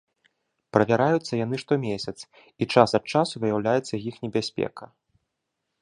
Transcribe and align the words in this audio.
Правяраюцца 0.77 1.33
яны 1.45 1.59
штомесяц, 1.63 2.15
і 2.21 2.63
час 2.75 2.89
ад 2.99 3.05
часу 3.17 3.35
выяўляецца 3.45 4.01
іх 4.09 4.15
небяспека. 4.25 4.85